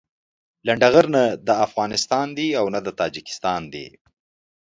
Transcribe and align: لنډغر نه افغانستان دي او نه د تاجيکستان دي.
لنډغر 0.67 1.05
نه 1.47 1.53
افغانستان 1.67 2.27
دي 2.37 2.47
او 2.59 2.65
نه 2.73 2.79
د 2.85 2.87
تاجيکستان 2.99 3.61
دي. 3.73 3.87